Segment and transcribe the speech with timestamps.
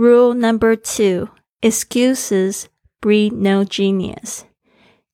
[0.00, 1.28] Rule number two
[1.60, 2.70] excuses
[3.02, 4.46] breed no genius.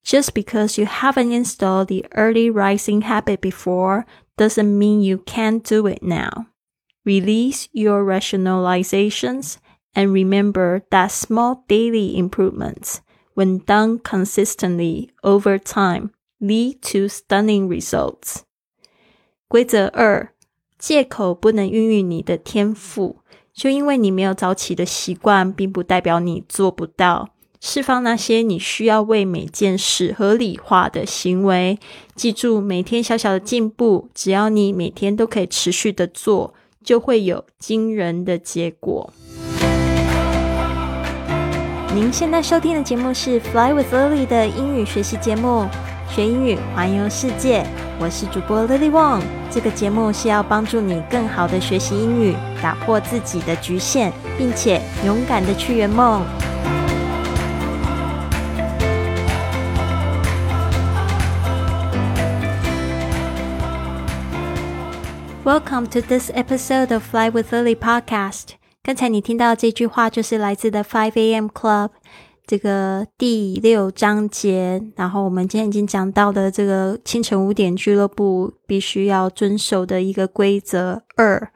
[0.04, 4.06] Just because you haven't installed the early rising habit before
[4.38, 6.46] doesn't mean you can't do it now.
[7.04, 9.58] Release your rationalizations
[9.92, 13.00] and remember that small daily improvements,
[13.34, 18.44] when done consistently over time, lead to stunning results.
[19.48, 20.32] 规则二：
[20.78, 23.22] 借口不能孕育你的天赋。
[23.56, 27.30] 就因为你没有早起的习惯，并不代表你做不到。
[27.58, 31.78] 释放那些你需要为每件事合理化的行为。
[32.14, 36.52] 记住，每天小小的进步，只要你每天都可以持续的做，
[36.84, 39.10] 就会有惊人的结果。
[41.94, 45.66] 您现在收听的节目是《Fly with Lily》的英语学习节目，
[46.10, 47.66] 学英语环游世界。
[47.98, 49.20] 我是主播 Lily Wong。
[49.50, 56.22] 这个节目是要帮助你更好的学习英语，打破自己的局限，并且勇敢的去圆梦。
[65.44, 68.56] Welcome to this episode of Fly with Lily podcast。
[68.82, 71.46] 刚才你听到这句话，就是来自的 Five A.M.
[71.46, 71.90] Club
[72.46, 74.82] 这个第六章节。
[74.94, 81.50] 然后我们今天已经讲到的这个清晨五点俱乐部必须要遵守的一个规则二。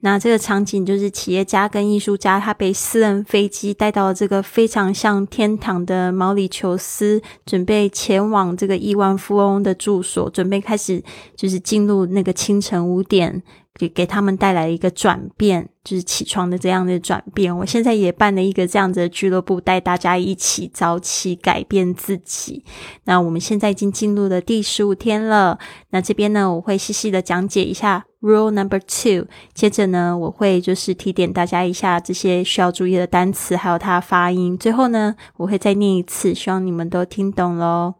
[0.00, 11.02] 那这个场景就是企业家跟艺术家，他被私人飞机带到了这个非常像天堂的毛里求斯，准备前往这个亿万富翁的住所，准备开始
[11.34, 13.42] 就是进入那个清晨五点。
[13.78, 17.56] 给给他们带来一个转变，就是起床的这样的转变。
[17.56, 22.64] 我现在也办了一个这样子的俱乐部，带大家一起早起改变自己。
[23.04, 25.58] 那我们现在已经进入了第十五天了。
[25.90, 29.28] 那这边呢，我会细细的讲解一下 Rule Number Two。
[29.54, 34.58] 接着呢，我会就是提点大家一下这些需要注意的单词，还有它发音。
[34.58, 37.94] 最后呢，我会再念一次，希望你们都听懂喽。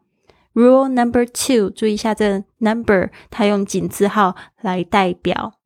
[0.54, 5.57] Rule Number Two，注意一下这 number，它用井字号来代表。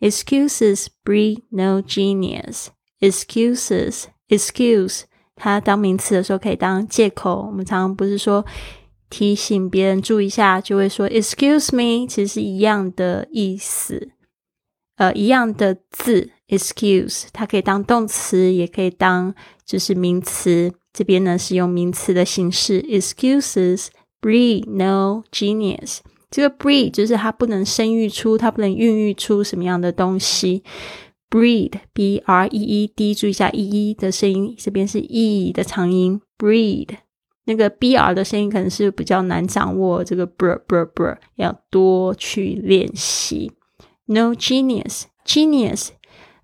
[0.00, 2.68] Excuses breed no genius.
[3.00, 5.02] Excuses, excuse，
[5.36, 7.46] 它当名词的时候可以当借口。
[7.46, 8.44] 我们常常不是说
[9.08, 14.10] 提醒别人注意一下，就会说 Excuse me，其实是一样的意思，
[14.96, 16.30] 呃，一样的字。
[16.48, 19.34] Excuse，它可以当动词，也可以当
[19.66, 20.72] 就是名词。
[20.94, 22.80] 这边呢是用名词的形式。
[22.82, 23.88] Excuses
[24.22, 25.98] breed no genius。
[26.30, 30.62] 这个 breed 就是它不能生育出，它不能孕育出什么样的东西。
[31.30, 36.20] breed，b r e e d，注意一下 e e 的声音，这边是 e 的长音。
[36.38, 36.88] breed，
[37.44, 43.52] 那个 b r 的声音可能是比较难掌握，这个 br br br 要多去练习。
[44.06, 45.88] No genius，genius，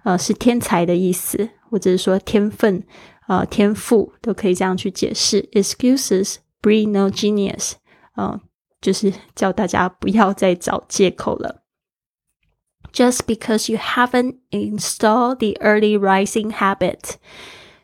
[0.03, 2.83] 呃，是天才的意思，或者是说天分，
[3.29, 5.49] 呃，天赋都可以这样去解释。
[5.53, 7.73] Excuses breed no genius，
[8.17, 8.41] 呃。
[8.84, 11.64] 就是叫大家不要再找借口了。
[12.92, 17.16] Just because you haven't installed the early rising habit，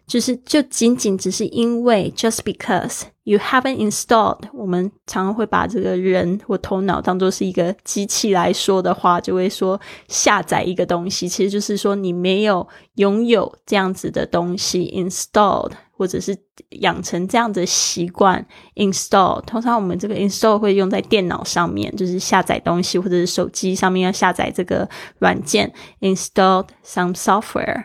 [0.08, 15.74] 就是就仅仅只是因为 just because you haven't installed，我们常常会把这个人或头脑当做是一个机器来说的话，就会说下载一个东西，其实就是说你没有拥有这样子的东西 installed。
[16.01, 16.35] 或者是
[16.81, 18.43] 养成这样的习惯
[18.77, 19.39] ，install。
[19.45, 27.85] 通常我们这个 install 会用在电脑上面，就是下载东西，或者是手机上面要下载这个软件，installed some software。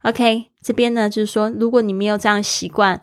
[0.00, 3.02] OK，这边呢就是说，如果你没有这样习惯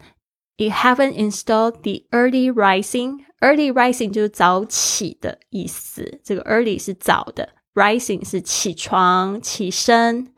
[0.57, 3.19] ，you haven't installed the early rising。
[3.41, 10.33] early rising 就是早起的意思，这个 early 是早的，rising 是起床、起身。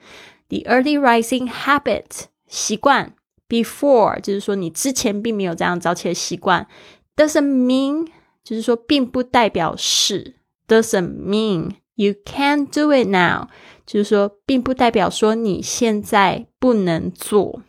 [0.50, 3.14] The early rising habit 习惯。
[3.51, 6.67] Before 就是说你之前并没有这样早起的习惯，
[7.15, 8.09] doesn't mean
[8.43, 10.35] 就是说并不代表是，
[10.67, 13.47] doesn't mean you can't do it now，
[13.87, 17.63] 就是说并不代表说你现在不能做。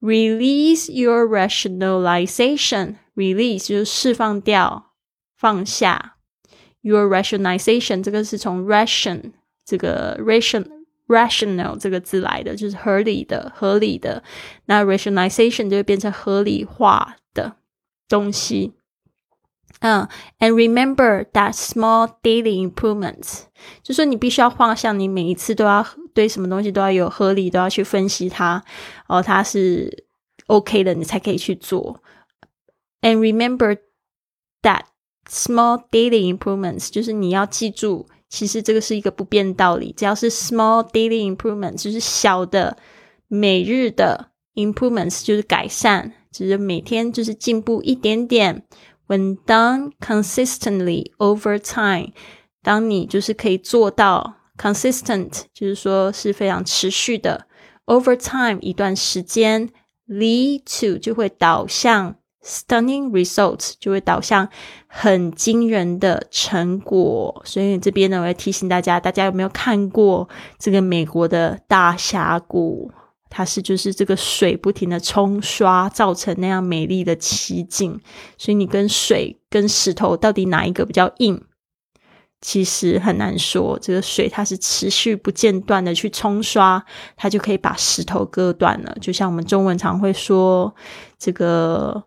[0.00, 4.92] Release your rationalization，release 就是释放掉、
[5.36, 6.16] 放下。
[6.80, 9.32] Your rationalization 这个是从 ration
[9.64, 10.71] 这个 ration。
[11.07, 14.23] rational 这个字来的，就是合理的、合理的。
[14.65, 17.57] 那 rationalization 就会变成合理化的
[18.07, 18.73] 东西。
[19.79, 20.07] 嗯
[20.39, 23.43] ，and remember that small daily improvements，
[23.81, 28.63] 就说你必须要画像你每一次都要对什么东西都要有合理，都要去分析它，
[29.07, 30.05] 哦，它是
[30.47, 32.01] OK 的，你才可以去做。
[33.01, 33.79] And remember
[34.61, 34.83] that
[35.29, 38.07] small daily improvements，就是你要记住。
[38.33, 42.75] 其实这个是一个不变道理，只要是 small daily improvement，就是小的
[43.27, 48.63] 每日的 improvements 就是改善，就是每天就是进步一点点。
[49.07, 52.11] When done consistently over time，
[52.63, 57.45] 当你就是可以做到 consistent，就是说是非常持续的。
[57.85, 59.69] Over time 一段时间
[60.07, 64.47] ，lead to 就会导向 stunning results，就会导向
[64.87, 67.41] 很惊人的成果。
[67.45, 70.27] 所以这边呢，我要提醒大家，大家有没有看过
[70.59, 72.91] 这个美国的大峡谷？
[73.29, 77.99] 它是就是这个水不停的冲刷，造成那样美丽的奇景。
[78.37, 81.41] 所以你跟水跟石头到底哪一个比较硬？
[82.41, 83.79] 其实很难说。
[83.81, 86.85] 这个水它是持续不间断的去冲刷，
[87.15, 88.95] 它就可以把石头割断了。
[89.01, 90.75] 就像我们中文常会说，
[91.17, 92.03] 这个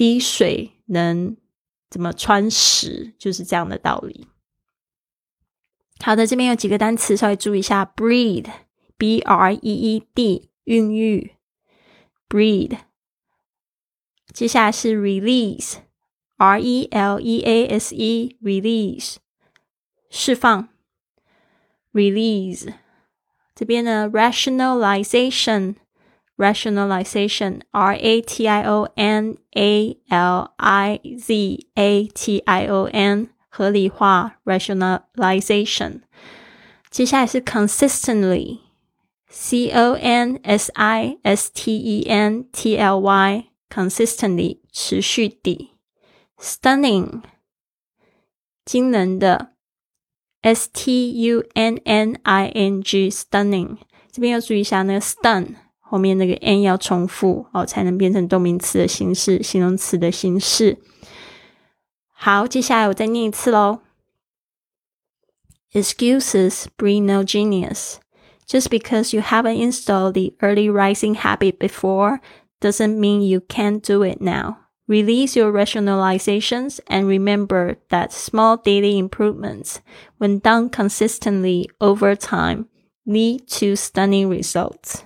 [0.00, 1.36] 滴水能
[1.90, 4.28] 怎么穿石，就是这样的道理。
[6.02, 10.48] 好的，这边有几个单词稍微注意一下：breed，b r e e d。
[10.64, 11.34] 孕育
[12.30, 12.78] ，breed。
[14.32, 19.16] 接下来是 release，r e l e a s e，release，
[20.08, 20.70] 释放
[21.92, 22.72] ，release。
[23.54, 25.74] 这边呢，rationalization
[26.39, 36.01] ，rationalization，rationalization，r a t i o n a l i z a t i o n，合理化，rationalization。
[36.89, 45.71] 接下来是 consistently。C O N S I S T E N T L Y consistently 持续地，
[46.39, 47.21] stunning
[48.63, 49.51] 惊人的，
[50.41, 53.77] S T U N N I N G stunning
[54.09, 55.55] 这边要注意一下那个 stun
[55.89, 60.77] 后面那个 n 要重复哦，才能变成动名词的形式，形容词的形式。
[62.11, 63.79] 好，接下来我再念一次喽。
[65.73, 67.95] Excuses bring no genius.
[68.47, 72.19] Just because you haven't installed the early rising habit before
[72.61, 74.57] doesn't mean you can't do it now.
[74.87, 79.81] Release your rationalizations and remember that small daily improvements,
[80.19, 82.67] when done consistently over time,
[83.05, 85.03] lead to stunning results.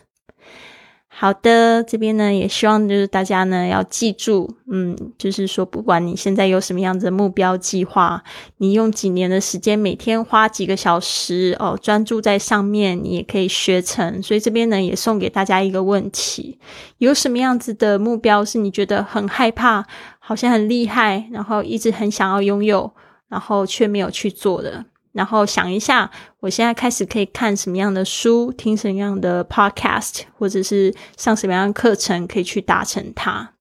[1.16, 8.20] 好的，这边呢也希望就是大家呢要记住，嗯，就是说不管你现在有什么样子的目标计划，
[8.56, 14.20] 你用几年的时间，每天花几个小时哦，专注在上面，你也可以学成。
[14.20, 16.58] 所以这边呢也送给大家一个问题：
[16.98, 19.86] 有什么样子的目标是你觉得很害怕，
[20.18, 22.92] 好像很厉害，然后一直很想要拥有，
[23.28, 24.84] 然后却没有去做的？
[25.14, 33.52] 然后想一下，我现在开始可以看什么样的书，听什么样的 podcast，或者是上什么样的课程，可以去达成它。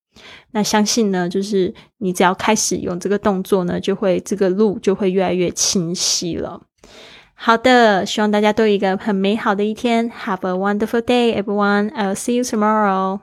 [0.51, 6.59] 那相信呢，就是你只要开始用这个动作呢，就会这个路就会越来越清晰了。
[7.35, 10.09] 好的，希望大家都有一个很美好的一天。
[10.09, 11.91] Have a wonderful day, everyone.
[11.91, 13.19] I'll see you tomorrow.